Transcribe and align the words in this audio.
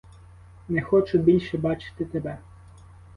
Не 0.69 0.81
хочу 0.81 1.17
більше 1.17 1.57
бачити 1.57 2.05
тебе! 2.05 2.37